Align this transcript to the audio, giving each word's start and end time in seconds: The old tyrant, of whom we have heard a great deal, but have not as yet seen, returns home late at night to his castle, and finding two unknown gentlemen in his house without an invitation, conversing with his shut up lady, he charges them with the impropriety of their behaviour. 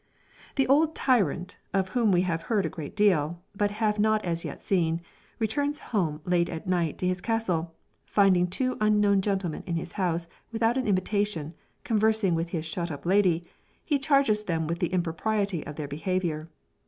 The 0.55 0.65
old 0.65 0.95
tyrant, 0.95 1.59
of 1.75 1.89
whom 1.89 2.11
we 2.11 2.21
have 2.21 2.41
heard 2.49 2.65
a 2.65 2.69
great 2.73 2.95
deal, 2.95 3.39
but 3.55 3.69
have 3.69 3.99
not 3.99 4.25
as 4.25 4.43
yet 4.43 4.59
seen, 4.59 4.99
returns 5.37 5.77
home 5.77 6.21
late 6.25 6.49
at 6.49 6.65
night 6.65 6.97
to 6.97 7.07
his 7.07 7.21
castle, 7.21 7.57
and 7.59 7.67
finding 8.05 8.47
two 8.47 8.77
unknown 8.81 9.21
gentlemen 9.21 9.61
in 9.67 9.75
his 9.75 9.91
house 9.93 10.27
without 10.51 10.75
an 10.75 10.87
invitation, 10.87 11.53
conversing 11.83 12.33
with 12.33 12.49
his 12.49 12.65
shut 12.65 12.89
up 12.89 13.05
lady, 13.05 13.43
he 13.85 13.99
charges 13.99 14.41
them 14.45 14.65
with 14.65 14.79
the 14.79 14.87
impropriety 14.91 15.63
of 15.67 15.75
their 15.75 15.87
behaviour. 15.87 16.49